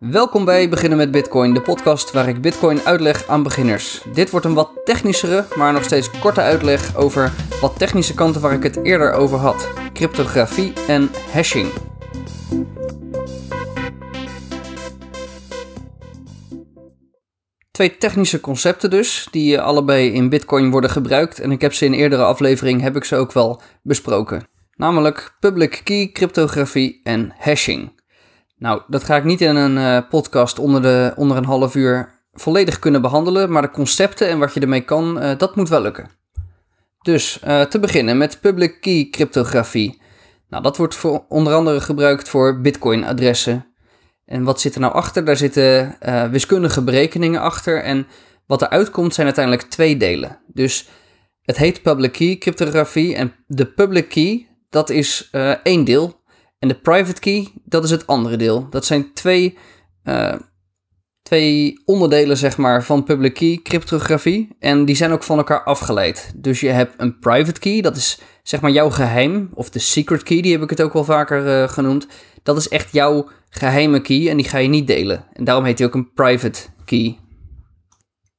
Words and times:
Welkom 0.00 0.44
bij 0.44 0.68
Beginnen 0.68 0.98
met 0.98 1.10
Bitcoin, 1.10 1.54
de 1.54 1.60
podcast 1.60 2.12
waar 2.12 2.28
ik 2.28 2.40
Bitcoin 2.40 2.80
uitleg 2.80 3.26
aan 3.26 3.42
beginners. 3.42 4.02
Dit 4.12 4.30
wordt 4.30 4.46
een 4.46 4.54
wat 4.54 4.70
technischere, 4.84 5.46
maar 5.56 5.72
nog 5.72 5.84
steeds 5.84 6.10
korte 6.20 6.40
uitleg 6.40 6.96
over 6.96 7.32
wat 7.60 7.78
technische 7.78 8.14
kanten 8.14 8.40
waar 8.40 8.52
ik 8.52 8.62
het 8.62 8.84
eerder 8.84 9.12
over 9.12 9.38
had: 9.38 9.68
cryptografie 9.92 10.72
en 10.88 11.10
hashing. 11.32 11.68
Twee 17.70 17.96
technische 17.96 18.40
concepten 18.40 18.90
dus, 18.90 19.28
die 19.30 19.60
allebei 19.60 20.12
in 20.12 20.28
Bitcoin 20.28 20.70
worden 20.70 20.90
gebruikt 20.90 21.40
en 21.40 21.50
ik 21.50 21.60
heb 21.60 21.74
ze 21.74 21.84
in 21.84 21.94
eerdere 21.94 22.24
aflevering 22.24 22.80
heb 22.80 22.96
ik 22.96 23.04
ze 23.04 23.16
ook 23.16 23.32
wel 23.32 23.60
besproken. 23.82 24.48
Namelijk 24.76 25.36
public 25.40 25.80
key 25.84 26.10
cryptografie 26.12 27.00
en 27.02 27.34
hashing. 27.38 27.99
Nou, 28.60 28.82
dat 28.88 29.04
ga 29.04 29.16
ik 29.16 29.24
niet 29.24 29.40
in 29.40 29.56
een 29.56 29.76
uh, 29.76 30.08
podcast 30.08 30.58
onder, 30.58 30.82
de, 30.82 31.12
onder 31.16 31.36
een 31.36 31.44
half 31.44 31.74
uur 31.74 32.08
volledig 32.32 32.78
kunnen 32.78 33.02
behandelen, 33.02 33.52
maar 33.52 33.62
de 33.62 33.70
concepten 33.70 34.28
en 34.28 34.38
wat 34.38 34.54
je 34.54 34.60
ermee 34.60 34.80
kan, 34.80 35.22
uh, 35.22 35.38
dat 35.38 35.56
moet 35.56 35.68
wel 35.68 35.82
lukken. 35.82 36.10
Dus 37.02 37.40
uh, 37.44 37.62
te 37.62 37.78
beginnen 37.78 38.18
met 38.18 38.40
public 38.40 38.80
key 38.80 39.08
cryptografie. 39.10 40.02
Nou, 40.48 40.62
dat 40.62 40.76
wordt 40.76 40.94
voor, 40.94 41.24
onder 41.28 41.52
andere 41.52 41.80
gebruikt 41.80 42.28
voor 42.28 42.60
Bitcoin-adressen. 42.60 43.66
En 44.24 44.44
wat 44.44 44.60
zit 44.60 44.74
er 44.74 44.80
nou 44.80 44.92
achter? 44.92 45.24
Daar 45.24 45.36
zitten 45.36 45.96
wiskundige 46.30 46.82
berekeningen 46.82 47.40
achter. 47.40 47.82
En 47.82 48.06
wat 48.46 48.62
eruit 48.62 48.90
komt 48.90 49.14
zijn 49.14 49.26
uiteindelijk 49.26 49.68
twee 49.68 49.96
delen. 49.96 50.38
Dus 50.46 50.88
het 51.42 51.56
heet 51.56 51.82
public 51.82 52.12
key 52.12 52.36
cryptografie. 52.36 53.14
En 53.14 53.34
de 53.46 53.66
public 53.66 54.08
key, 54.08 54.48
dat 54.68 54.90
is 54.90 55.30
één 55.62 55.84
deel. 55.84 56.19
En 56.60 56.68
de 56.68 56.80
private 56.80 57.20
key, 57.20 57.48
dat 57.64 57.84
is 57.84 57.90
het 57.90 58.06
andere 58.06 58.36
deel. 58.36 58.66
Dat 58.70 58.84
zijn 58.84 59.12
twee, 59.12 59.58
uh, 60.04 60.34
twee 61.22 61.82
onderdelen, 61.84 62.36
zeg 62.36 62.56
maar, 62.56 62.84
van 62.84 63.04
public 63.04 63.34
key 63.34 63.60
cryptografie. 63.62 64.56
En 64.58 64.84
die 64.84 64.96
zijn 64.96 65.12
ook 65.12 65.22
van 65.22 65.38
elkaar 65.38 65.64
afgeleid. 65.64 66.32
Dus 66.36 66.60
je 66.60 66.68
hebt 66.68 66.94
een 66.96 67.18
private 67.18 67.60
key, 67.60 67.80
dat 67.80 67.96
is 67.96 68.20
zeg 68.42 68.60
maar 68.60 68.70
jouw 68.70 68.90
geheim. 68.90 69.50
Of 69.54 69.70
de 69.70 69.78
secret 69.78 70.22
key, 70.22 70.40
die 70.40 70.52
heb 70.52 70.62
ik 70.62 70.70
het 70.70 70.82
ook 70.82 70.92
wel 70.92 71.04
vaker 71.04 71.62
uh, 71.62 71.68
genoemd. 71.68 72.06
Dat 72.42 72.56
is 72.56 72.68
echt 72.68 72.92
jouw 72.92 73.28
geheime 73.50 74.00
key 74.00 74.28
en 74.28 74.36
die 74.36 74.48
ga 74.48 74.58
je 74.58 74.68
niet 74.68 74.86
delen. 74.86 75.24
En 75.32 75.44
daarom 75.44 75.64
heet 75.64 75.76
die 75.76 75.86
ook 75.86 75.94
een 75.94 76.12
private 76.12 76.60
key. 76.84 77.18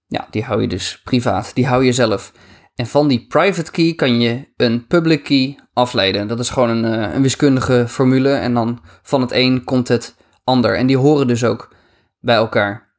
Ja, 0.07 0.27
die 0.31 0.43
hou 0.43 0.61
je 0.61 0.67
dus 0.67 1.01
privaat. 1.03 1.55
Die 1.55 1.67
hou 1.67 1.83
je 1.85 1.91
zelf. 1.91 2.31
En 2.75 2.87
van 2.87 3.07
die 3.07 3.27
private 3.27 3.71
key 3.71 3.93
kan 3.93 4.19
je 4.19 4.53
een 4.55 4.87
public 4.87 5.23
key 5.23 5.59
afleiden. 5.81 6.27
Dat 6.27 6.39
is 6.39 6.49
gewoon 6.49 6.69
een, 6.69 6.85
eh, 6.85 7.13
een 7.13 7.21
wiskundige 7.21 7.85
formule 7.87 8.33
en 8.33 8.53
dan 8.53 8.79
van 9.01 9.21
het 9.21 9.31
een 9.31 9.63
komt 9.63 9.87
het 9.87 10.15
ander. 10.43 10.75
En 10.75 10.87
die 10.87 10.97
horen 10.97 11.27
dus 11.27 11.43
ook 11.43 11.73
bij 12.19 12.35
elkaar. 12.35 12.89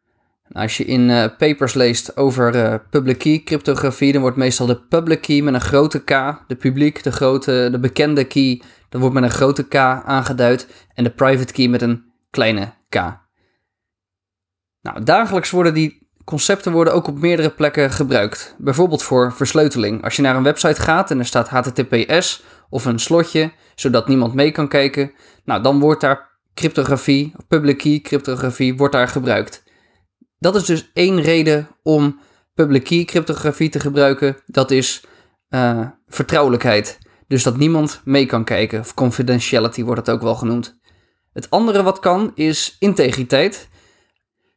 Als 0.52 0.76
je 0.76 0.84
in 0.84 1.08
uh, 1.08 1.24
papers 1.38 1.74
leest 1.74 2.16
over 2.16 2.54
uh, 2.54 2.74
public 2.90 3.18
key 3.18 3.42
cryptografie, 3.44 4.12
dan 4.12 4.20
wordt 4.20 4.36
meestal 4.36 4.66
de 4.66 4.80
public 4.80 5.20
key 5.20 5.40
met 5.40 5.54
een 5.54 5.60
grote 5.60 6.04
K, 6.04 6.08
de 6.46 6.54
publiek, 6.54 7.02
de 7.02 7.12
grote, 7.12 7.68
de 7.70 7.78
bekende 7.78 8.24
key, 8.24 8.62
dat 8.88 9.00
wordt 9.00 9.14
met 9.14 9.24
een 9.24 9.30
grote 9.30 9.68
K 9.68 9.74
aangeduid 9.74 10.86
en 10.94 11.04
de 11.04 11.10
private 11.10 11.52
key 11.52 11.66
met 11.66 11.82
een 11.82 12.04
kleine 12.30 12.72
K. 12.88 12.94
Nou, 14.80 15.02
dagelijks 15.04 15.50
worden 15.50 15.74
die 15.74 16.02
Concepten 16.24 16.72
worden 16.72 16.94
ook 16.94 17.06
op 17.06 17.18
meerdere 17.18 17.50
plekken 17.50 17.90
gebruikt. 17.90 18.54
Bijvoorbeeld 18.58 19.02
voor 19.02 19.32
versleuteling. 19.32 20.04
Als 20.04 20.16
je 20.16 20.22
naar 20.22 20.36
een 20.36 20.42
website 20.42 20.80
gaat 20.80 21.10
en 21.10 21.18
er 21.18 21.26
staat 21.26 21.48
HTTPS 21.48 22.42
of 22.72 22.84
een 22.84 22.98
slotje, 22.98 23.52
zodat 23.74 24.08
niemand 24.08 24.34
mee 24.34 24.50
kan 24.50 24.68
kijken, 24.68 25.12
nou 25.44 25.62
dan 25.62 25.80
wordt 25.80 26.00
daar 26.00 26.30
cryptografie, 26.54 27.34
public 27.48 27.78
key 27.78 28.00
cryptografie, 28.00 28.76
wordt 28.76 28.92
daar 28.92 29.08
gebruikt. 29.08 29.62
Dat 30.38 30.54
is 30.54 30.64
dus 30.64 30.90
één 30.92 31.20
reden 31.20 31.68
om 31.82 32.20
public 32.54 32.84
key 32.84 33.04
cryptografie 33.04 33.68
te 33.68 33.80
gebruiken. 33.80 34.36
Dat 34.46 34.70
is 34.70 35.04
uh, 35.50 35.86
vertrouwelijkheid. 36.06 36.98
Dus 37.26 37.42
dat 37.42 37.56
niemand 37.56 38.00
mee 38.04 38.26
kan 38.26 38.44
kijken. 38.44 38.80
Of 38.80 38.94
confidentiality 38.94 39.84
wordt 39.84 40.06
het 40.06 40.16
ook 40.16 40.22
wel 40.22 40.34
genoemd. 40.34 40.80
Het 41.32 41.50
andere 41.50 41.82
wat 41.82 41.98
kan 41.98 42.32
is 42.34 42.76
integriteit 42.78 43.68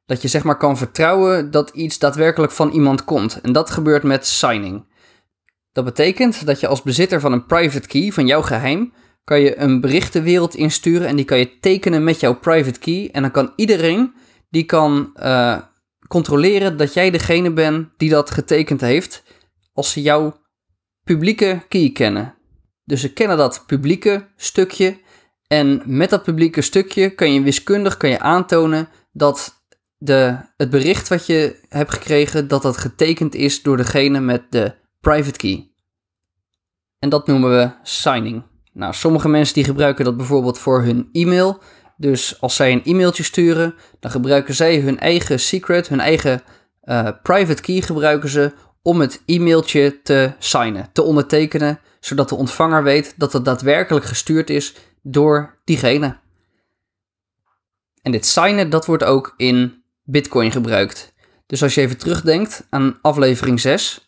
dat 0.06 0.22
je 0.22 0.28
zeg 0.28 0.44
maar 0.44 0.58
kan 0.58 0.78
vertrouwen 0.78 1.52
dat 1.52 1.70
iets 1.70 2.00
daadwerkelijk 2.00 2.52
van 2.52 2.70
iemand 2.70 3.04
komt. 3.04 3.42
En 3.42 3.52
dat 3.52 3.70
gebeurt 3.70 4.04
met 4.04 4.28
signing. 4.28 4.94
Dat 5.76 5.86
betekent 5.86 6.46
dat 6.46 6.60
je 6.60 6.68
als 6.68 6.82
bezitter 6.82 7.20
van 7.20 7.32
een 7.32 7.46
private 7.46 7.88
key, 7.88 8.12
van 8.12 8.28
jouw 8.28 8.42
geheim, 8.42 8.94
kan 9.24 9.40
je 9.40 9.60
een 9.60 9.82
bericht 9.82 10.14
de 10.14 10.22
wereld 10.22 10.56
insturen 10.56 11.08
en 11.08 11.16
die 11.16 11.26
kan 11.26 11.38
je 11.38 11.60
tekenen 11.60 12.04
met 12.04 12.20
jouw 12.20 12.40
private 12.40 12.80
key. 12.80 13.10
En 13.12 13.22
dan 13.22 13.32
kan 13.32 13.54
iedereen 13.56 14.14
die 14.50 14.64
kan 14.64 15.14
uh, 15.16 15.58
controleren 16.08 16.78
dat 16.78 16.94
jij 16.94 17.12
degene 17.12 17.52
bent 17.52 17.90
die 17.98 18.10
dat 18.10 18.32
getekend 18.32 18.82
heeft, 18.82 19.24
als 19.74 19.92
ze 19.92 20.02
jouw 20.02 20.42
publieke 21.04 21.62
key 21.68 21.92
kennen. 21.92 22.36
Dus 22.84 23.02
ze 23.02 23.14
kennen 23.14 23.38
dat 23.38 23.64
publieke 23.68 24.28
stukje 24.36 24.98
en 25.48 25.82
met 25.86 26.10
dat 26.10 26.24
publieke 26.24 26.62
stukje 26.62 27.10
kan 27.10 27.34
je 27.34 27.42
wiskundig 27.42 27.98
kan 27.98 28.10
je 28.10 28.20
aantonen 28.20 28.90
dat 29.12 29.66
de, 29.98 30.38
het 30.58 30.70
bericht 30.70 31.08
wat 31.08 31.26
je 31.26 31.60
hebt 31.70 31.94
gekregen, 31.94 32.48
dat 32.48 32.62
dat 32.62 32.78
getekend 32.78 33.36
is 33.36 33.62
door 33.62 33.78
degene 33.78 34.20
met 34.20 34.44
de 34.50 34.84
private 35.06 35.38
key. 35.38 35.72
En 37.00 37.10
dat 37.10 37.28
noemen 37.28 37.50
we 37.50 37.72
signing. 37.84 38.44
Nou, 38.74 38.94
sommige 38.94 39.30
mensen 39.30 39.54
die 39.54 39.64
gebruiken 39.64 40.06
dat 40.06 40.18
bijvoorbeeld 40.18 40.60
voor 40.60 40.84
hun 40.84 41.10
e-mail. 41.12 41.62
Dus 41.98 42.42
als 42.42 42.56
zij 42.56 42.72
een 42.72 42.84
e-mailtje 42.84 43.24
sturen, 43.24 43.76
dan 44.00 44.12
gebruiken 44.12 44.56
zij 44.56 44.80
hun 44.80 45.00
eigen 45.00 45.40
secret, 45.40 45.88
hun 45.88 46.00
eigen 46.00 46.42
uh, 46.84 47.10
private 47.24 47.62
key 47.62 47.82
gebruiken 47.82 48.30
ze 48.30 48.54
om 48.82 49.00
het 49.00 49.22
e-mailtje 49.26 50.02
te 50.02 50.34
signen, 50.40 50.90
te 50.94 51.02
ondertekenen, 51.02 51.80
zodat 52.00 52.30
de 52.30 52.36
ontvanger 52.36 52.84
weet 52.84 53.14
dat 53.18 53.34
het 53.34 53.46
daadwerkelijk 53.46 54.06
gestuurd 54.06 54.50
is 54.50 54.76
door 55.02 55.60
diegene. 55.64 56.18
En 58.02 58.12
dit 58.12 58.26
signen, 58.26 58.70
dat 58.70 58.86
wordt 58.86 59.04
ook 59.04 59.34
in 59.38 59.84
Bitcoin 60.04 60.52
gebruikt. 60.52 61.14
Dus 61.46 61.64
als 61.64 61.76
je 61.76 61.82
even 61.82 61.98
terugdenkt 61.98 62.68
aan 62.70 63.00
aflevering 63.02 63.60
6, 63.60 64.05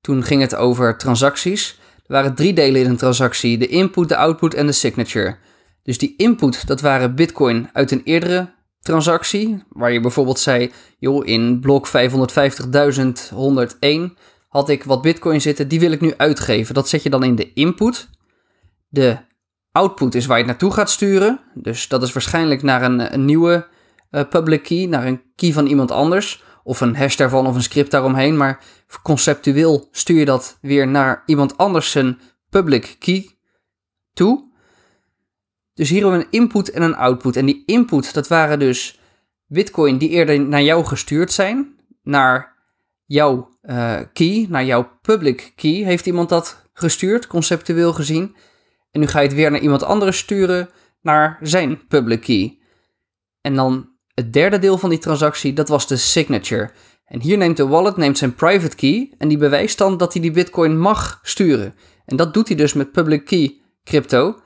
toen 0.00 0.22
ging 0.22 0.40
het 0.40 0.54
over 0.54 0.98
transacties. 0.98 1.78
Er 1.96 2.12
waren 2.12 2.34
drie 2.34 2.52
delen 2.52 2.80
in 2.80 2.88
een 2.90 2.96
transactie: 2.96 3.58
de 3.58 3.66
input, 3.66 4.08
de 4.08 4.16
output 4.16 4.54
en 4.54 4.66
de 4.66 4.72
signature. 4.72 5.36
Dus 5.82 5.98
die 5.98 6.14
input, 6.16 6.66
dat 6.66 6.80
waren 6.80 7.14
Bitcoin 7.14 7.70
uit 7.72 7.90
een 7.90 8.02
eerdere 8.04 8.54
transactie, 8.80 9.62
waar 9.68 9.92
je 9.92 10.00
bijvoorbeeld 10.00 10.38
zei: 10.38 10.72
joh, 10.98 11.26
in 11.26 11.60
blok 11.60 11.88
550.101 11.88 11.92
had 14.48 14.68
ik 14.68 14.84
wat 14.84 15.02
Bitcoin 15.02 15.40
zitten, 15.40 15.68
die 15.68 15.80
wil 15.80 15.92
ik 15.92 16.00
nu 16.00 16.14
uitgeven. 16.16 16.74
Dat 16.74 16.88
zet 16.88 17.02
je 17.02 17.10
dan 17.10 17.24
in 17.24 17.34
de 17.34 17.52
input. 17.52 18.08
De 18.88 19.18
output 19.72 20.14
is 20.14 20.26
waar 20.26 20.38
je 20.38 20.42
het 20.42 20.52
naartoe 20.52 20.72
gaat 20.72 20.90
sturen. 20.90 21.40
Dus 21.54 21.88
dat 21.88 22.02
is 22.02 22.12
waarschijnlijk 22.12 22.62
naar 22.62 22.82
een, 22.82 23.24
nieuwe 23.24 23.66
uh, 24.10 24.22
public 24.28 24.62
key 24.62 24.86
naar 24.86 25.06
een 25.06 25.22
key 25.36 25.52
van 25.52 25.66
iemand 25.66 25.90
anders. 25.90 26.42
Of 26.68 26.80
een 26.80 26.96
hash 26.96 27.16
daarvan 27.16 27.46
of 27.46 27.54
een 27.54 27.62
script 27.62 27.90
daaromheen. 27.90 28.36
Maar 28.36 28.64
conceptueel 29.02 29.88
stuur 29.90 30.18
je 30.18 30.24
dat 30.24 30.58
weer 30.60 30.88
naar 30.88 31.22
iemand 31.26 31.56
anders 31.56 31.90
zijn 31.90 32.20
public 32.50 32.96
key 32.98 33.38
toe. 34.12 34.50
Dus 35.74 35.88
hier 35.88 36.00
hebben 36.00 36.18
we 36.18 36.24
een 36.24 36.40
input 36.40 36.70
en 36.70 36.82
een 36.82 36.96
output. 36.96 37.36
En 37.36 37.46
die 37.46 37.62
input, 37.66 38.14
dat 38.14 38.28
waren 38.28 38.58
dus 38.58 39.00
bitcoin 39.46 39.98
die 39.98 40.08
eerder 40.08 40.40
naar 40.40 40.62
jou 40.62 40.84
gestuurd 40.84 41.32
zijn. 41.32 41.78
Naar 42.02 42.56
jouw 43.04 43.48
uh, 43.62 44.00
key, 44.12 44.46
naar 44.48 44.64
jouw 44.64 44.98
public 45.02 45.52
key. 45.56 45.84
Heeft 45.84 46.06
iemand 46.06 46.28
dat 46.28 46.70
gestuurd, 46.72 47.26
conceptueel 47.26 47.92
gezien. 47.92 48.36
En 48.90 49.00
nu 49.00 49.06
ga 49.06 49.20
je 49.20 49.26
het 49.26 49.36
weer 49.36 49.50
naar 49.50 49.60
iemand 49.60 49.82
anders 49.82 50.18
sturen, 50.18 50.70
naar 51.00 51.38
zijn 51.42 51.86
public 51.86 52.20
key. 52.20 52.58
En 53.40 53.54
dan 53.54 53.97
het 54.18 54.32
derde 54.32 54.58
deel 54.58 54.78
van 54.78 54.90
die 54.90 54.98
transactie, 54.98 55.52
dat 55.52 55.68
was 55.68 55.86
de 55.86 55.96
signature. 55.96 56.70
En 57.04 57.20
hier 57.20 57.36
neemt 57.36 57.56
de 57.56 57.66
wallet 57.66 57.96
neemt 57.96 58.18
zijn 58.18 58.34
private 58.34 58.76
key 58.76 59.12
en 59.18 59.28
die 59.28 59.38
bewijst 59.38 59.78
dan 59.78 59.96
dat 59.96 60.12
hij 60.12 60.22
die 60.22 60.30
bitcoin 60.30 60.78
mag 60.78 61.20
sturen. 61.22 61.74
En 62.04 62.16
dat 62.16 62.34
doet 62.34 62.48
hij 62.48 62.56
dus 62.56 62.72
met 62.72 62.92
public 62.92 63.24
key 63.24 63.60
crypto. 63.84 64.40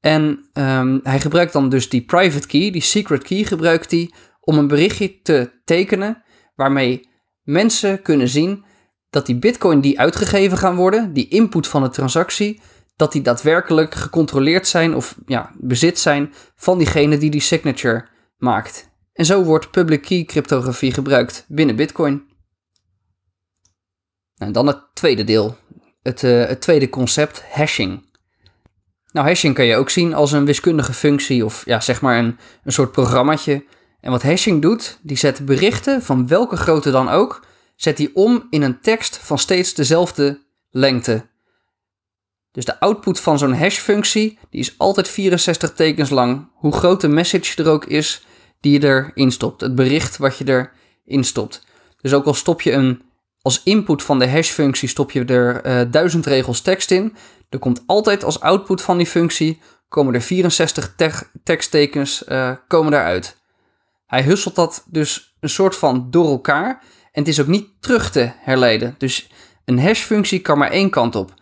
En 0.00 0.48
um, 0.52 1.00
hij 1.02 1.20
gebruikt 1.20 1.52
dan 1.52 1.68
dus 1.68 1.88
die 1.88 2.04
private 2.04 2.46
key, 2.46 2.70
die 2.70 2.82
secret 2.82 3.22
key 3.22 3.44
gebruikt 3.44 3.90
hij 3.90 4.10
om 4.40 4.58
een 4.58 4.68
berichtje 4.68 5.20
te 5.22 5.50
tekenen 5.64 6.22
waarmee 6.54 7.08
mensen 7.42 8.02
kunnen 8.02 8.28
zien 8.28 8.64
dat 9.10 9.26
die 9.26 9.38
bitcoin 9.38 9.80
die 9.80 10.00
uitgegeven 10.00 10.58
gaan 10.58 10.76
worden, 10.76 11.12
die 11.12 11.28
input 11.28 11.66
van 11.66 11.82
de 11.82 11.88
transactie, 11.88 12.60
dat 12.96 13.12
die 13.12 13.22
daadwerkelijk 13.22 13.94
gecontroleerd 13.94 14.68
zijn 14.68 14.94
of 14.94 15.16
ja, 15.26 15.50
bezit 15.58 15.98
zijn 15.98 16.32
van 16.56 16.78
diegene 16.78 17.18
die 17.18 17.30
die 17.30 17.40
signature 17.40 18.06
maakt. 18.36 18.89
En 19.20 19.26
zo 19.26 19.42
wordt 19.42 19.70
public 19.70 20.02
key 20.02 20.24
cryptografie 20.24 20.92
gebruikt 20.92 21.44
binnen 21.48 21.76
Bitcoin. 21.76 22.22
En 24.36 24.52
dan 24.52 24.66
het 24.66 24.78
tweede 24.94 25.24
deel, 25.24 25.56
het, 26.02 26.22
uh, 26.22 26.46
het 26.46 26.60
tweede 26.60 26.88
concept, 26.88 27.42
hashing. 27.50 28.04
Nou, 29.12 29.26
hashing 29.26 29.54
kan 29.54 29.64
je 29.64 29.76
ook 29.76 29.90
zien 29.90 30.14
als 30.14 30.32
een 30.32 30.44
wiskundige 30.44 30.92
functie 30.92 31.44
of 31.44 31.64
ja, 31.64 31.80
zeg 31.80 32.00
maar 32.00 32.18
een, 32.18 32.38
een 32.64 32.72
soort 32.72 32.92
programmaatje 32.92 33.64
En 34.00 34.10
wat 34.10 34.22
hashing 34.22 34.62
doet, 34.62 34.98
die 35.02 35.16
zet 35.16 35.46
berichten 35.46 36.02
van 36.02 36.26
welke 36.26 36.56
grootte 36.56 36.90
dan 36.90 37.08
ook, 37.08 37.46
zet 37.76 37.96
die 37.96 38.10
om 38.14 38.46
in 38.50 38.62
een 38.62 38.80
tekst 38.80 39.16
van 39.16 39.38
steeds 39.38 39.74
dezelfde 39.74 40.42
lengte. 40.70 41.26
Dus 42.52 42.64
de 42.64 42.80
output 42.80 43.20
van 43.20 43.38
zo'n 43.38 43.54
hash-functie, 43.54 44.38
die 44.50 44.60
is 44.60 44.74
altijd 44.78 45.08
64 45.08 45.72
tekens 45.72 46.10
lang. 46.10 46.48
Hoe 46.54 46.72
groot 46.72 47.00
de 47.00 47.08
message 47.08 47.62
er 47.62 47.70
ook 47.70 47.84
is 47.84 48.28
die 48.60 48.80
je 48.80 48.86
erin 48.86 49.32
stopt. 49.32 49.60
Het 49.60 49.74
bericht 49.74 50.16
wat 50.16 50.38
je 50.38 50.70
erin 51.06 51.24
stopt. 51.24 51.64
Dus 52.00 52.14
ook 52.14 52.24
al 52.24 52.34
stop 52.34 52.60
je 52.60 52.72
een, 52.72 53.02
als 53.42 53.62
input 53.62 54.02
van 54.02 54.18
de 54.18 54.28
hash-functie 54.28 54.88
stop 54.88 55.10
je 55.10 55.24
er 55.24 55.66
uh, 55.66 55.92
duizend 55.92 56.26
regels 56.26 56.60
tekst 56.60 56.90
in. 56.90 57.16
Er 57.48 57.58
komt 57.58 57.82
altijd 57.86 58.24
als 58.24 58.40
output 58.40 58.82
van 58.82 58.96
die 58.96 59.06
functie, 59.06 59.60
komen 59.88 60.14
er 60.14 60.22
64 60.22 60.96
teksttekens 61.42 62.24
uh, 62.28 62.52
komen 62.68 62.90
daaruit. 62.90 63.36
Hij 64.06 64.22
husselt 64.22 64.54
dat 64.54 64.84
dus 64.86 65.36
een 65.40 65.48
soort 65.48 65.76
van 65.76 66.10
door 66.10 66.28
elkaar. 66.28 66.82
En 67.12 67.22
het 67.22 67.28
is 67.28 67.40
ook 67.40 67.46
niet 67.46 67.68
terug 67.80 68.10
te 68.10 68.32
herleiden. 68.36 68.94
Dus 68.98 69.30
een 69.64 69.80
hash-functie 69.80 70.40
kan 70.40 70.58
maar 70.58 70.70
één 70.70 70.90
kant 70.90 71.14
op. 71.14 71.34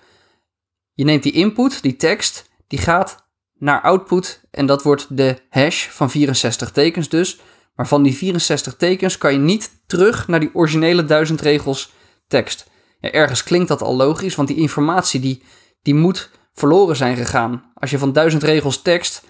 Je 0.94 1.04
neemt 1.04 1.22
die 1.22 1.32
input, 1.32 1.82
die 1.82 1.96
tekst, 1.96 2.50
die 2.66 2.78
gaat 2.78 3.27
naar 3.58 3.82
output 3.82 4.40
en 4.50 4.66
dat 4.66 4.82
wordt 4.82 5.16
de 5.16 5.36
hash 5.50 5.88
van 5.88 6.10
64 6.10 6.70
tekens 6.70 7.08
dus. 7.08 7.40
Maar 7.74 7.88
van 7.88 8.02
die 8.02 8.16
64 8.16 8.76
tekens 8.76 9.18
kan 9.18 9.32
je 9.32 9.38
niet 9.38 9.70
terug 9.86 10.28
naar 10.28 10.40
die 10.40 10.54
originele 10.54 11.04
1000 11.04 11.40
regels 11.40 11.92
tekst. 12.28 12.70
Ja, 13.00 13.10
ergens 13.10 13.42
klinkt 13.42 13.68
dat 13.68 13.82
al 13.82 13.96
logisch, 13.96 14.34
want 14.34 14.48
die 14.48 14.56
informatie 14.56 15.20
die, 15.20 15.42
die 15.82 15.94
moet 15.94 16.30
verloren 16.52 16.96
zijn 16.96 17.16
gegaan. 17.16 17.72
Als 17.74 17.90
je 17.90 17.98
van 17.98 18.12
1000 18.12 18.42
regels 18.42 18.82
tekst 18.82 19.24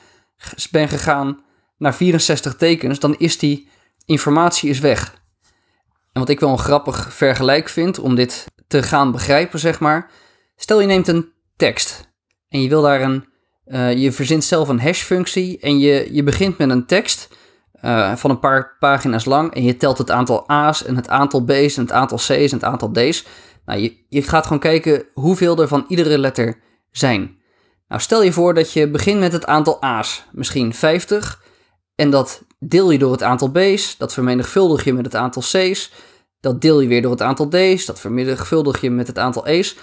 bent 0.71 0.91
gegaan 0.91 1.45
naar 1.79 1.95
64 1.95 2.57
tekens, 2.57 2.99
dan 2.99 3.17
is 3.19 3.39
die 3.39 3.69
informatie 4.05 4.71
is 4.71 4.79
weg. 4.79 5.15
En 6.13 6.21
wat 6.21 6.29
ik 6.29 6.41
wel 6.41 6.51
een 6.51 6.59
grappig 6.59 7.15
vergelijk 7.15 7.69
vind 7.69 7.99
om 7.99 8.15
dit 8.15 8.47
te 8.67 8.83
gaan 8.83 9.13
begrijpen, 9.13 9.59
zeg 9.59 9.81
maar. 9.81 10.11
Stel 10.57 10.81
je 10.81 10.87
neemt 10.87 11.09
een 11.09 11.33
tekst 11.57 12.09
en 12.49 12.63
je 12.63 12.69
wil 12.69 12.83
daar 12.83 13.01
een, 13.01 13.29
uh, 13.69 13.97
je 13.97 14.13
verzint 14.13 14.45
zelf 14.45 14.69
een 14.69 14.81
hash-functie 14.81 15.59
en 15.59 15.79
je, 15.79 16.09
je 16.13 16.23
begint 16.23 16.59
met 16.59 16.71
een 16.71 16.87
tekst 16.87 17.29
uh, 17.83 18.17
van 18.17 18.31
een 18.31 18.39
paar 18.39 18.77
pagina's 18.79 19.25
lang 19.25 19.55
en 19.55 19.63
je 19.63 19.77
telt 19.77 19.99
het 19.99 20.11
aantal 20.11 20.49
A's 20.49 20.85
en 20.85 20.97
het 20.97 21.09
aantal 21.09 21.45
B's 21.45 21.77
en 21.77 21.83
het 21.83 21.93
aantal 21.93 22.19
C's 22.19 22.29
en 22.29 22.51
het 22.51 22.65
aantal 22.65 22.93
D's. 22.93 23.25
Nou, 23.65 23.81
je, 23.81 23.97
je 24.09 24.23
gaat 24.23 24.45
gewoon 24.45 24.59
kijken 24.59 25.05
hoeveel 25.15 25.61
er 25.61 25.69
van 25.69 25.85
iedere 25.89 26.19
letter 26.19 26.61
zijn. 26.91 27.37
Nou, 27.89 28.01
stel 28.01 28.23
je 28.23 28.33
voor 28.33 28.55
dat 28.55 28.73
je 28.73 28.89
begint 28.89 29.21
met 29.21 29.33
het 29.33 29.47
aantal 29.47 29.83
A's, 29.83 30.25
misschien 30.33 30.75
50, 30.75 31.43
en 31.95 32.11
dat 32.11 32.43
deel 32.59 32.91
je 32.91 32.99
door 32.99 33.13
het 33.13 33.23
aantal 33.23 33.51
B's, 33.51 33.97
dat 33.97 34.13
vermenigvuldig 34.13 34.85
je 34.85 34.93
met 34.93 35.05
het 35.05 35.15
aantal 35.15 35.43
C's, 35.43 35.93
dat 36.41 36.61
deel 36.61 36.81
je 36.81 36.89
weer 36.89 37.03
door 37.03 37.11
het 37.11 37.23
aantal 37.23 37.49
D's, 37.49 37.87
dat 37.87 38.01
vermenigvuldig 38.01 38.81
je 38.81 38.91
met 38.91 39.07
het 39.07 39.19
aantal 39.19 39.47
E's. 39.47 39.77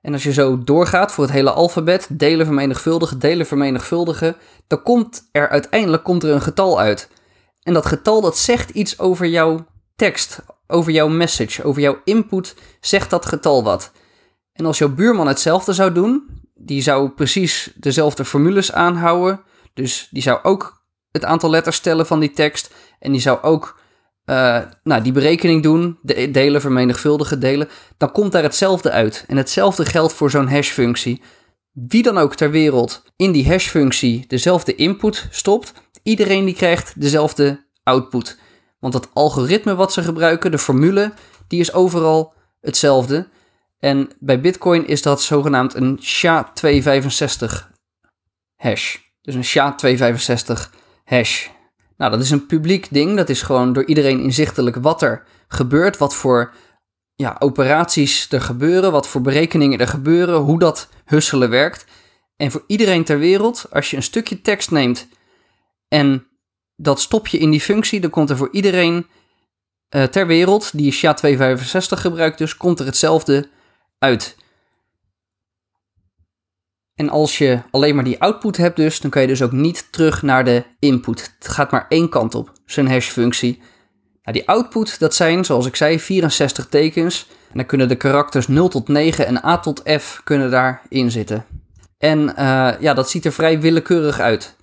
En 0.00 0.12
als 0.12 0.22
je 0.22 0.32
zo 0.32 0.64
doorgaat 0.64 1.12
voor 1.12 1.24
het 1.24 1.32
hele 1.32 1.50
alfabet, 1.50 2.08
delen, 2.10 2.46
vermenigvuldigen, 2.46 3.18
delen, 3.18 3.46
vermenigvuldigen, 3.46 4.36
dan 4.66 4.82
komt 4.82 5.28
er 5.32 5.48
uiteindelijk 5.48 6.02
komt 6.04 6.22
er 6.22 6.30
een 6.30 6.42
getal 6.42 6.80
uit. 6.80 7.08
En 7.62 7.74
dat 7.74 7.86
getal 7.86 8.20
dat 8.20 8.38
zegt 8.38 8.70
iets 8.70 8.98
over 8.98 9.26
jouw 9.26 9.66
tekst, 9.96 10.42
over 10.66 10.92
jouw 10.92 11.08
message, 11.08 11.64
over 11.64 11.82
jouw 11.82 12.00
input, 12.04 12.54
zegt 12.80 13.10
dat 13.10 13.26
getal 13.26 13.64
wat. 13.64 13.92
En 14.52 14.66
als 14.66 14.78
jouw 14.78 14.94
buurman 14.94 15.26
hetzelfde 15.26 15.72
zou 15.72 15.92
doen, 15.92 16.28
die 16.54 16.82
zou 16.82 17.08
precies 17.08 17.72
dezelfde 17.76 18.24
formules 18.24 18.72
aanhouden, 18.72 19.40
dus 19.74 20.08
die 20.10 20.22
zou 20.22 20.38
ook 20.42 20.82
het 21.10 21.24
aantal 21.24 21.50
letters 21.50 21.80
tellen 21.80 22.06
van 22.06 22.20
die 22.20 22.30
tekst 22.30 22.74
en 22.98 23.12
die 23.12 23.20
zou 23.20 23.42
ook 23.42 23.80
uh, 24.28 24.58
nou, 24.82 25.02
die 25.02 25.12
berekening 25.12 25.62
doen, 25.62 25.98
de 26.02 26.30
delen, 26.30 26.60
vermenigvuldigen, 26.60 27.40
delen, 27.40 27.68
dan 27.96 28.12
komt 28.12 28.32
daar 28.32 28.42
hetzelfde 28.42 28.90
uit. 28.90 29.24
En 29.26 29.36
hetzelfde 29.36 29.84
geldt 29.84 30.12
voor 30.12 30.30
zo'n 30.30 30.48
hash-functie. 30.48 31.22
Wie 31.72 32.02
dan 32.02 32.18
ook 32.18 32.34
ter 32.34 32.50
wereld 32.50 33.02
in 33.16 33.32
die 33.32 33.48
hash-functie 33.48 34.24
dezelfde 34.26 34.74
input 34.74 35.26
stopt, 35.30 35.72
iedereen 36.02 36.44
die 36.44 36.54
krijgt 36.54 37.00
dezelfde 37.00 37.66
output. 37.82 38.38
Want 38.80 38.92
dat 38.92 39.08
algoritme 39.12 39.74
wat 39.74 39.92
ze 39.92 40.02
gebruiken, 40.02 40.50
de 40.50 40.58
formule, 40.58 41.12
die 41.46 41.60
is 41.60 41.72
overal 41.72 42.34
hetzelfde. 42.60 43.28
En 43.78 44.10
bij 44.18 44.40
Bitcoin 44.40 44.86
is 44.86 45.02
dat 45.02 45.22
zogenaamd 45.22 45.74
een 45.74 46.00
SHA-265 46.02 47.76
hash. 48.56 48.96
Dus 49.22 49.34
een 49.34 49.44
SHA-265 49.44 50.74
hash. 51.04 51.48
Nou, 51.98 52.10
dat 52.10 52.20
is 52.20 52.30
een 52.30 52.46
publiek 52.46 52.86
ding. 52.90 53.16
Dat 53.16 53.28
is 53.28 53.42
gewoon 53.42 53.72
door 53.72 53.84
iedereen 53.84 54.20
inzichtelijk 54.20 54.76
wat 54.76 55.02
er 55.02 55.22
gebeurt, 55.48 55.98
wat 55.98 56.14
voor 56.14 56.52
ja, 57.14 57.36
operaties 57.38 58.26
er 58.30 58.40
gebeuren, 58.40 58.92
wat 58.92 59.08
voor 59.08 59.20
berekeningen 59.20 59.78
er 59.78 59.88
gebeuren, 59.88 60.36
hoe 60.36 60.58
dat 60.58 60.88
husselen 61.04 61.50
werkt. 61.50 61.86
En 62.36 62.50
voor 62.50 62.64
iedereen 62.66 63.04
ter 63.04 63.18
wereld, 63.18 63.66
als 63.70 63.90
je 63.90 63.96
een 63.96 64.02
stukje 64.02 64.40
tekst 64.40 64.70
neemt 64.70 65.08
en 65.88 66.26
dat 66.76 67.00
stop 67.00 67.26
je 67.26 67.38
in 67.38 67.50
die 67.50 67.60
functie, 67.60 68.00
dan 68.00 68.10
komt 68.10 68.30
er 68.30 68.36
voor 68.36 68.48
iedereen 68.52 69.06
uh, 69.96 70.02
ter 70.02 70.26
wereld 70.26 70.78
die 70.78 70.92
SHA-265 70.92 71.98
gebruikt, 71.98 72.38
dus 72.38 72.56
komt 72.56 72.80
er 72.80 72.86
hetzelfde 72.86 73.48
uit. 73.98 74.36
En 76.98 77.08
als 77.08 77.38
je 77.38 77.58
alleen 77.70 77.94
maar 77.94 78.04
die 78.04 78.20
output 78.20 78.56
hebt 78.56 78.76
dus, 78.76 79.00
dan 79.00 79.10
kan 79.10 79.22
je 79.22 79.28
dus 79.28 79.42
ook 79.42 79.52
niet 79.52 79.88
terug 79.90 80.22
naar 80.22 80.44
de 80.44 80.64
input. 80.78 81.34
Het 81.38 81.48
gaat 81.48 81.70
maar 81.70 81.86
één 81.88 82.08
kant 82.08 82.34
op, 82.34 82.52
zijn 82.66 82.88
hash-functie. 82.88 83.62
Nou, 84.22 84.38
die 84.38 84.48
output, 84.48 84.98
dat 84.98 85.14
zijn, 85.14 85.44
zoals 85.44 85.66
ik 85.66 85.76
zei, 85.76 86.00
64 86.00 86.66
tekens. 86.66 87.26
En 87.28 87.56
dan 87.56 87.66
kunnen 87.66 87.88
de 87.88 87.96
karakters 87.96 88.48
0 88.48 88.68
tot 88.68 88.88
9 88.88 89.26
en 89.26 89.44
A 89.44 89.58
tot 89.58 89.82
F 90.00 90.20
kunnen 90.24 90.50
daarin 90.50 91.10
zitten. 91.10 91.44
En 91.98 92.18
uh, 92.20 92.70
ja, 92.80 92.94
dat 92.94 93.10
ziet 93.10 93.24
er 93.24 93.32
vrij 93.32 93.60
willekeurig 93.60 94.20
uit. 94.20 94.56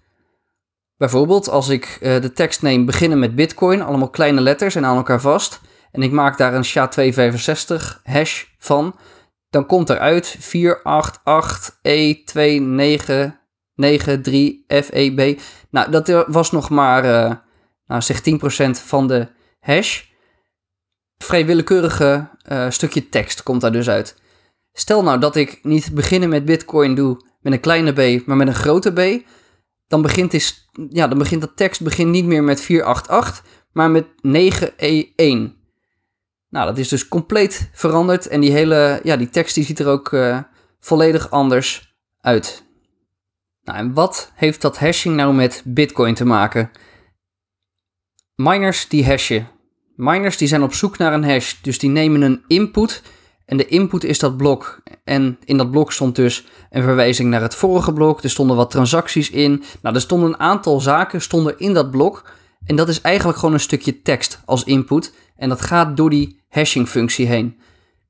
Bijvoorbeeld 0.98 1.50
als 1.50 1.70
ik 1.70 1.98
uh, 2.02 2.22
de 2.22 2.34
tekst 2.34 2.62
neem 2.62 2.86
beginnen 2.86 3.20
met 3.20 3.36
bitcoin, 3.36 3.82
allemaal 3.82 4.10
kleine 4.10 4.42
letters 4.42 4.76
en 4.76 4.86
aan 4.86 4.98
elkaar 4.98 5.22
vast. 5.22 5.62
En 5.92 6.02
ik 6.02 6.12
maak 6.12 6.38
daar 6.38 6.54
een 6.54 6.66
SHA-265 6.66 8.02
hash 8.04 8.44
van 8.58 8.96
dan 9.56 9.66
komt 9.66 9.90
eruit 9.90 10.38
488E2993 10.40 10.44
FEB. 14.68 15.40
Nou, 15.70 15.92
dat 15.92 16.26
was 16.28 16.52
nog 16.52 16.70
maar, 16.70 17.06
uh, 17.06 17.34
nou 17.88 18.02
zeg 18.02 18.22
10% 18.22 18.24
van 18.86 19.08
de 19.08 19.28
hash. 19.60 20.04
Vrij 21.18 21.46
willekeurige 21.46 22.30
uh, 22.52 22.70
stukje 22.70 23.10
tekst 23.10 23.44
komt 23.44 23.62
daar 23.62 23.72
dus 23.72 23.90
uit. 23.90 24.22
Stel 24.74 25.04
nou 25.04 25.20
dat 25.20 25.36
ik 25.36 25.60
niet 25.64 25.92
beginnen 25.94 26.30
met 26.30 26.46
Bitcoin 26.46 26.96
doe 26.96 27.22
met 27.42 27.54
een 27.54 27.60
kleine 27.60 27.92
b, 27.92 28.26
maar 28.26 28.38
met 28.38 28.48
een 28.48 28.56
grote 28.56 28.94
b. 28.94 29.24
Dan 29.88 30.02
begint, 30.02 30.34
is, 30.34 30.70
ja, 30.90 31.08
dan 31.08 31.18
begint 31.18 31.42
dat 31.42 31.56
tekst 31.56 31.82
begint 31.82 32.10
niet 32.10 32.26
meer 32.26 32.44
met 32.44 32.62
488, 32.62 33.46
maar 33.72 33.92
met 33.92 34.06
9E1. 34.08 35.55
Nou, 36.56 36.68
dat 36.68 36.78
is 36.78 36.88
dus 36.88 37.08
compleet 37.08 37.70
veranderd 37.74 38.28
en 38.28 38.42
die 38.42 38.52
hele 38.52 39.00
ja, 39.04 39.18
die 39.18 39.30
tekst 39.30 39.56
die 39.56 39.64
ziet 39.64 39.80
er 39.80 39.88
ook 39.88 40.12
uh, 40.12 40.40
volledig 40.80 41.32
anders 41.32 41.96
uit. 42.22 42.64
Nou, 43.64 43.78
en 43.78 43.94
wat 43.94 44.32
heeft 44.36 44.62
dat 44.62 44.78
hashing 44.78 45.16
nou 45.16 45.34
met 45.34 45.62
Bitcoin 45.66 46.14
te 46.14 46.26
maken? 46.26 46.72
Miners 48.36 48.88
die 48.88 49.06
hashen. 49.06 49.48
Miners 49.96 50.38
die 50.38 50.48
zijn 50.48 50.64
op 50.64 50.74
zoek 50.74 50.98
naar 50.98 51.14
een 51.14 51.24
hash, 51.24 51.54
dus 51.62 51.80
die 51.80 51.90
nemen 51.90 52.22
een 52.22 52.44
input 52.48 53.02
en 53.46 53.58
de 53.58 53.66
input 53.66 54.04
is 54.04 54.20
dat 54.20 54.38
blok. 54.38 54.82
En 55.04 55.38
in 55.44 55.58
dat 55.58 55.72
blok 55.72 55.92
stond 55.92 56.16
dus 56.16 56.46
een 56.70 56.84
verwijzing 56.84 57.30
naar 57.30 57.42
het 57.42 57.56
vorige 57.56 57.94
blok. 57.94 58.24
Er 58.24 58.30
stonden 58.30 58.56
wat 58.56 58.72
transacties 58.72 59.30
in. 59.30 59.64
Nou, 59.82 59.96
er 59.96 60.02
stonden 60.02 60.30
een 60.30 60.40
aantal 60.40 60.80
zaken 60.80 61.22
stonden 61.22 61.60
in 61.60 61.74
dat 61.74 61.92
blok. 61.92 62.24
En 62.66 62.76
dat 62.76 62.90
is 62.90 63.02
eigenlijk 63.02 63.38
gewoon 63.38 63.54
een 63.54 63.60
stukje 63.60 64.02
tekst 64.02 64.42
als 64.46 64.64
input. 64.64 65.14
En 65.36 65.50
dat 65.50 65.62
gaat 65.62 65.98
door 65.98 66.10
die 66.10 66.44
hashing-functie 66.50 67.28
heen. 67.28 67.60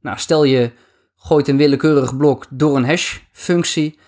Nou, 0.01 0.17
stel 0.19 0.43
je 0.43 0.71
gooit 1.15 1.47
een 1.47 1.57
willekeurig 1.57 2.17
blok 2.17 2.45
door 2.49 2.75
een 2.75 2.85
hash-functie, 2.85 3.99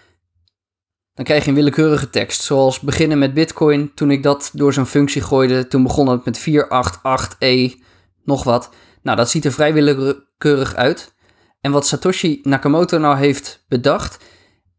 dan 1.18 1.25
krijg 1.25 1.44
je 1.44 1.50
een 1.50 1.56
willekeurige 1.56 2.10
tekst. 2.10 2.42
Zoals 2.42 2.80
beginnen 2.80 3.18
met 3.18 3.34
Bitcoin. 3.34 3.94
Toen 3.94 4.12
ik 4.12 4.24
dat 4.24 4.50
door 4.54 4.74
zo'n 4.74 4.86
functie 4.86 5.22
gooide, 5.22 5.68
toen 5.68 5.84
begon 5.84 6.08
het 6.08 6.25
met 6.25 6.50
488e 6.50 7.82
nog 8.24 8.44
wat. 8.44 8.70
Nou, 9.01 9.18
dat 9.18 9.30
ziet 9.30 9.46
er 9.46 9.51
vrij 9.51 9.74
willekeurig 9.74 10.75
uit. 10.75 11.13
En 11.62 11.72
wat 11.72 11.88
Satoshi 11.88 12.39
Nakamoto 12.44 12.98
nou 12.98 13.18
heeft 13.18 13.66
bedacht, 13.68 14.18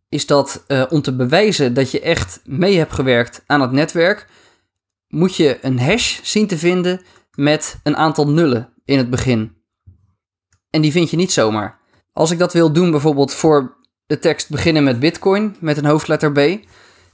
is 0.09 0.27
dat 0.27 0.65
uh, 0.69 0.85
om 0.89 1.03
te 1.03 1.17
bewijzen 1.17 1.75
dat 1.75 1.91
je 1.91 2.01
echt 2.01 2.41
mee 2.45 2.77
hebt 2.77 2.93
gewerkt 2.93 3.43
aan 3.47 3.61
het 3.61 3.73
netwerk, 3.73 4.27
moet 5.09 5.37
je 5.37 5.59
een 5.63 5.81
hash 5.81 6.21
zien 6.23 6.47
te 6.47 6.59
vinden 6.59 7.01
met 7.35 7.81
een 7.83 7.97
aantal 7.97 8.29
nullen 8.29 8.73
in 8.85 8.99
het 8.99 9.11
begin. 9.11 9.57
En 10.71 10.81
die 10.81 10.93
vind 10.93 11.11
je 11.11 11.17
niet 11.17 11.33
zomaar. 11.33 11.79
Als 12.13 12.31
ik 12.31 12.39
dat 12.39 12.53
wil 12.53 12.73
doen, 12.73 12.91
bijvoorbeeld 12.91 13.35
voor 13.35 13.77
de 14.07 14.19
tekst 14.19 14.51
beginnen 14.51 14.85
met 14.85 15.01
Bitcoin 15.01 15.57
met 15.61 15.77
een 15.77 15.85
hoofdletter 15.85 16.33
B, 16.33 16.67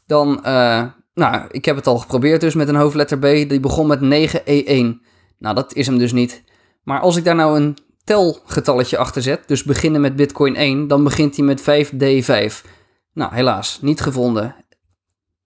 dan 0.07 0.43
uh, 0.47 0.85
Nou, 1.15 1.45
ik 1.51 1.65
heb 1.65 1.77
het 1.77 1.87
al 1.87 1.99
geprobeerd 1.99 2.41
dus 2.41 2.55
met 2.55 2.69
een 2.69 2.75
hoofdletter 2.75 3.19
B. 3.19 3.23
Die 3.23 3.61
begon 3.61 3.87
met 3.87 4.01
9E1. 4.01 5.03
Nou, 5.39 5.55
dat 5.55 5.75
is 5.75 5.87
hem 5.87 5.99
dus 5.99 6.13
niet. 6.13 6.43
Maar 6.83 7.01
als 7.01 7.17
ik 7.17 7.25
daar 7.25 7.35
nou 7.35 7.61
een 7.61 7.77
telgetalletje 8.05 8.99
achter 8.99 9.23
zet, 9.23 9.49
dus 9.49 9.63
beginnen 9.63 10.01
met 10.01 10.17
Bitcoin 10.17 10.57
1, 10.57 10.89
dan 10.89 11.05
begint 11.05 11.37
hij 11.37 11.45
met 11.45 11.61
5D5. 11.61 12.69
Nou, 13.13 13.35
helaas, 13.35 13.79
niet 13.81 14.01
gevonden. 14.01 14.55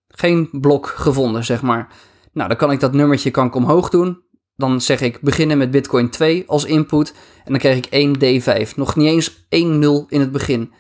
Geen 0.09 0.49
blok 0.53 0.87
gevonden, 0.87 1.45
zeg 1.45 1.63
maar. 1.63 1.89
Nou, 2.33 2.49
dan 2.49 2.57
kan 2.57 2.71
ik 2.71 2.81
dat 2.81 2.93
nummertje 2.93 3.31
kan 3.31 3.47
ik 3.47 3.55
omhoog 3.55 3.89
doen. 3.89 4.23
Dan 4.57 4.81
zeg 4.81 5.01
ik 5.01 5.21
beginnen 5.21 5.59
met 5.59 5.71
Bitcoin 5.71 6.11
2 6.11 6.45
als 6.47 6.65
input. 6.65 7.15
En 7.45 7.53
dan 7.53 7.59
krijg 7.59 7.77
ik 7.77 8.17
1D5. 8.17 8.75
Nog 8.75 8.97
niet 8.97 9.09
eens 9.09 9.47
1 9.49 9.79
0 9.79 10.07
in 10.09 10.21
het 10.21 10.33
begin. 10.33 10.73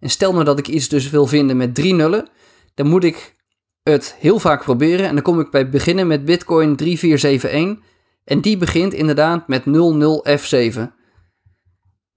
En 0.00 0.10
stel 0.10 0.32
nou 0.32 0.44
dat 0.44 0.58
ik 0.58 0.68
iets 0.68 0.88
dus 0.88 1.10
wil 1.10 1.26
vinden 1.26 1.56
met 1.56 1.74
drie 1.74 1.94
nullen. 1.94 2.28
Dan 2.74 2.86
moet 2.86 3.04
ik 3.04 3.34
het 3.82 4.16
heel 4.18 4.38
vaak 4.38 4.62
proberen. 4.62 5.06
En 5.06 5.14
dan 5.14 5.22
kom 5.22 5.40
ik 5.40 5.50
bij 5.50 5.68
beginnen 5.68 6.06
met 6.06 6.24
Bitcoin 6.24 6.76
3471. 6.76 7.86
En 8.24 8.40
die 8.40 8.56
begint 8.56 8.92
inderdaad 8.92 9.48
met 9.48 9.62
00F7. 9.62 10.96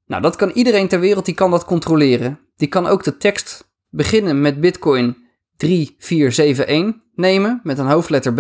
Nou, 0.05 0.21
dat 0.21 0.35
kan 0.35 0.50
iedereen 0.50 0.88
ter 0.88 1.00
wereld, 1.00 1.25
die 1.25 1.33
kan 1.33 1.51
dat 1.51 1.65
controleren. 1.65 2.39
Die 2.55 2.67
kan 2.67 2.88
ook 2.88 3.03
de 3.03 3.17
tekst 3.17 3.71
beginnen 3.89 4.41
met 4.41 4.61
Bitcoin 4.61 5.21
3471 5.62 7.01
nemen 7.15 7.60
met 7.63 7.77
een 7.77 7.88
hoofdletter 7.88 8.34
B. 8.34 8.39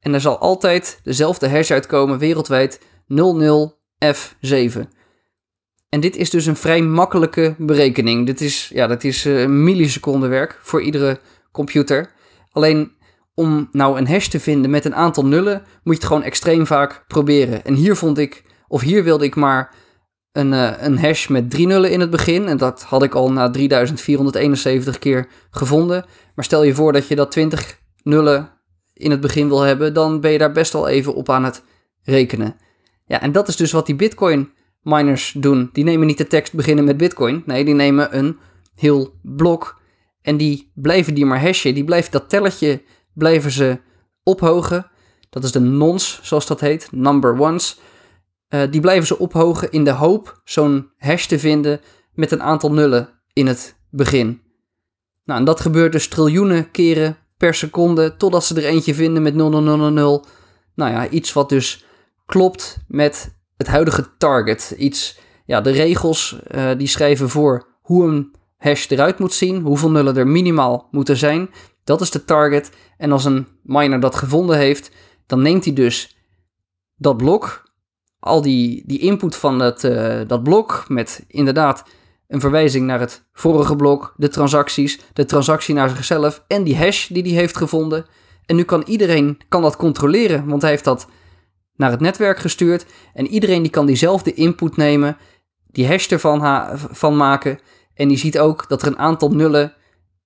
En 0.00 0.14
er 0.14 0.20
zal 0.20 0.38
altijd 0.38 1.00
dezelfde 1.02 1.48
hash 1.48 1.70
uitkomen 1.70 2.18
wereldwijd 2.18 2.80
00F7. 3.14 4.80
En 5.88 6.00
dit 6.00 6.16
is 6.16 6.30
dus 6.30 6.46
een 6.46 6.56
vrij 6.56 6.82
makkelijke 6.82 7.54
berekening. 7.58 8.26
Dit 8.26 8.40
is, 8.40 8.70
ja, 8.74 8.86
dat 8.86 9.04
is 9.04 9.26
uh, 9.26 9.46
millisecondenwerk 9.46 10.58
voor 10.62 10.82
iedere 10.82 11.20
computer. 11.52 12.10
Alleen 12.50 12.92
om 13.34 13.68
nou 13.72 13.98
een 13.98 14.08
hash 14.08 14.26
te 14.26 14.40
vinden 14.40 14.70
met 14.70 14.84
een 14.84 14.94
aantal 14.94 15.26
nullen, 15.26 15.62
moet 15.82 15.94
je 15.94 16.00
het 16.00 16.04
gewoon 16.04 16.22
extreem 16.22 16.66
vaak 16.66 17.04
proberen. 17.06 17.64
En 17.64 17.74
hier 17.74 17.96
vond 17.96 18.18
ik, 18.18 18.44
of 18.68 18.80
hier 18.80 19.04
wilde 19.04 19.24
ik 19.24 19.34
maar 19.34 19.74
een, 20.32 20.52
uh, 20.52 20.70
een 20.78 20.98
hash 20.98 21.26
met 21.26 21.50
drie 21.50 21.66
nullen 21.66 21.90
in 21.90 22.00
het 22.00 22.10
begin. 22.10 22.48
En 22.48 22.56
dat 22.56 22.82
had 22.82 23.02
ik 23.02 23.14
al 23.14 23.32
na 23.32 23.50
3471 23.50 24.98
keer 24.98 25.28
gevonden. 25.50 26.04
Maar 26.38 26.46
stel 26.46 26.62
je 26.62 26.74
voor 26.74 26.92
dat 26.92 27.08
je 27.08 27.14
dat 27.14 27.30
20 27.30 27.80
nullen 28.02 28.50
in 28.94 29.10
het 29.10 29.20
begin 29.20 29.48
wil 29.48 29.60
hebben, 29.60 29.94
dan 29.94 30.20
ben 30.20 30.30
je 30.30 30.38
daar 30.38 30.52
best 30.52 30.72
wel 30.72 30.88
even 30.88 31.14
op 31.14 31.30
aan 31.30 31.44
het 31.44 31.62
rekenen. 32.02 32.56
Ja, 33.06 33.20
en 33.20 33.32
dat 33.32 33.48
is 33.48 33.56
dus 33.56 33.72
wat 33.72 33.86
die 33.86 33.94
Bitcoin 33.94 34.50
miners 34.82 35.34
doen. 35.36 35.70
Die 35.72 35.84
nemen 35.84 36.06
niet 36.06 36.18
de 36.18 36.26
tekst 36.26 36.52
beginnen 36.52 36.84
met 36.84 36.96
Bitcoin. 36.96 37.42
Nee, 37.46 37.64
die 37.64 37.74
nemen 37.74 38.16
een 38.16 38.38
heel 38.74 39.14
blok. 39.22 39.80
En 40.22 40.36
die 40.36 40.70
blijven 40.74 41.14
die 41.14 41.26
maar 41.26 41.42
hashen. 41.42 41.74
Die 41.74 41.84
blijven 41.84 42.12
dat 42.12 42.28
telletje 42.28 42.82
blijven 43.14 43.50
ze 43.50 43.80
ophogen. 44.22 44.90
Dat 45.30 45.44
is 45.44 45.52
de 45.52 45.60
nons, 45.60 46.20
zoals 46.22 46.46
dat 46.46 46.60
heet, 46.60 46.88
number 46.92 47.40
ones. 47.40 47.80
Uh, 48.48 48.62
die 48.70 48.80
blijven 48.80 49.06
ze 49.06 49.18
ophogen 49.18 49.70
in 49.70 49.84
de 49.84 49.90
hoop 49.90 50.40
zo'n 50.44 50.90
hash 50.98 51.26
te 51.26 51.38
vinden 51.38 51.80
met 52.12 52.30
een 52.30 52.42
aantal 52.42 52.72
nullen 52.72 53.08
in 53.32 53.46
het 53.46 53.76
begin. 53.90 54.46
Nou, 55.28 55.40
en 55.40 55.46
dat 55.46 55.60
gebeurt 55.60 55.92
dus 55.92 56.08
triljoenen 56.08 56.70
keren 56.70 57.16
per 57.36 57.54
seconde, 57.54 58.16
totdat 58.16 58.44
ze 58.44 58.54
er 58.54 58.64
eentje 58.64 58.94
vinden 58.94 59.22
met 59.22 59.34
0000. 59.34 60.26
Nou 60.74 60.92
ja, 60.92 61.08
iets 61.08 61.32
wat 61.32 61.48
dus 61.48 61.84
klopt 62.26 62.78
met 62.86 63.34
het 63.56 63.66
huidige 63.66 64.06
target. 64.18 64.74
Iets, 64.78 65.18
ja, 65.44 65.60
de 65.60 65.70
regels 65.70 66.40
uh, 66.50 66.70
die 66.76 66.86
schrijven 66.86 67.28
voor 67.28 67.66
hoe 67.82 68.08
een 68.08 68.34
hash 68.56 68.90
eruit 68.90 69.18
moet 69.18 69.32
zien, 69.32 69.62
hoeveel 69.62 69.90
nullen 69.90 70.16
er 70.16 70.28
minimaal 70.28 70.88
moeten 70.90 71.16
zijn. 71.16 71.50
Dat 71.84 72.00
is 72.00 72.10
de 72.10 72.24
target. 72.24 72.70
En 72.98 73.12
als 73.12 73.24
een 73.24 73.46
miner 73.62 74.00
dat 74.00 74.14
gevonden 74.14 74.56
heeft, 74.56 74.90
dan 75.26 75.42
neemt 75.42 75.64
hij 75.64 75.74
dus 75.74 76.16
dat 76.96 77.16
blok, 77.16 77.72
al 78.18 78.42
die, 78.42 78.82
die 78.86 78.98
input 78.98 79.36
van 79.36 79.58
dat, 79.58 79.84
uh, 79.84 80.20
dat 80.26 80.42
blok, 80.42 80.84
met 80.88 81.24
inderdaad 81.26 81.84
een 82.28 82.40
verwijzing 82.40 82.86
naar 82.86 83.00
het 83.00 83.24
vorige 83.32 83.76
blok, 83.76 84.14
de 84.16 84.28
transacties, 84.28 85.00
de 85.12 85.24
transactie 85.24 85.74
naar 85.74 85.88
zichzelf 85.88 86.44
en 86.46 86.64
die 86.64 86.76
hash 86.76 87.06
die 87.06 87.22
hij 87.22 87.32
heeft 87.32 87.56
gevonden. 87.56 88.06
En 88.46 88.56
nu 88.56 88.62
kan 88.62 88.82
iedereen 88.86 89.40
kan 89.48 89.62
dat 89.62 89.76
controleren, 89.76 90.46
want 90.46 90.62
hij 90.62 90.70
heeft 90.70 90.84
dat 90.84 91.08
naar 91.76 91.90
het 91.90 92.00
netwerk 92.00 92.38
gestuurd. 92.38 92.86
En 93.14 93.26
iedereen 93.26 93.62
die 93.62 93.70
kan 93.70 93.86
diezelfde 93.86 94.34
input 94.34 94.76
nemen, 94.76 95.16
die 95.66 95.86
hash 95.86 96.08
ervan 96.08 96.68
van 96.90 97.16
maken. 97.16 97.58
En 97.94 98.08
die 98.08 98.18
ziet 98.18 98.38
ook 98.38 98.68
dat 98.68 98.82
er 98.82 98.88
een 98.88 98.98
aantal 98.98 99.30
nullen 99.30 99.74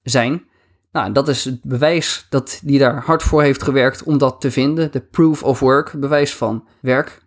zijn. 0.02 0.44
Nou, 0.92 1.12
dat 1.12 1.28
is 1.28 1.44
het 1.44 1.62
bewijs 1.62 2.26
dat 2.30 2.60
die 2.64 2.78
daar 2.78 3.02
hard 3.04 3.22
voor 3.22 3.42
heeft 3.42 3.62
gewerkt 3.62 4.02
om 4.02 4.18
dat 4.18 4.40
te 4.40 4.50
vinden. 4.50 4.92
De 4.92 5.00
proof 5.00 5.42
of 5.42 5.60
work, 5.60 5.92
bewijs 5.96 6.34
van 6.34 6.68
werk. 6.80 7.21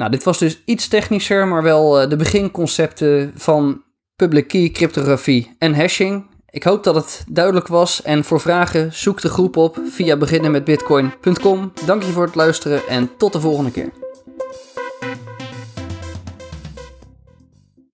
Nou, 0.00 0.12
dit 0.12 0.24
was 0.24 0.38
dus 0.38 0.62
iets 0.64 0.88
technischer, 0.88 1.48
maar 1.48 1.62
wel 1.62 2.02
uh, 2.02 2.08
de 2.08 2.16
beginconcepten 2.16 3.32
van 3.36 3.82
public 4.16 4.48
key 4.48 4.70
cryptografie 4.70 5.56
en 5.58 5.74
hashing. 5.74 6.26
Ik 6.50 6.62
hoop 6.62 6.84
dat 6.84 6.94
het 6.94 7.24
duidelijk 7.28 7.66
was 7.66 8.02
en 8.02 8.24
voor 8.24 8.40
vragen 8.40 8.92
zoek 8.92 9.20
de 9.20 9.28
groep 9.28 9.56
op 9.56 9.78
via 9.90 10.16
beginnenmetbitcoin.com. 10.16 11.72
Dank 11.84 12.02
je 12.02 12.12
voor 12.12 12.24
het 12.24 12.34
luisteren 12.34 12.88
en 12.88 13.10
tot 13.16 13.32
de 13.32 13.40
volgende 13.40 13.70
keer. 13.70 14.09